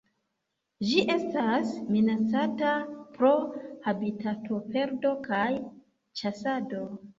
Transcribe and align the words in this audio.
Ĝi 0.91 1.03
estas 1.15 1.73
minacata 1.97 2.71
pro 3.19 3.35
habitatoperdo 3.85 5.15
kaj 5.31 5.45
ĉasado. 6.23 6.85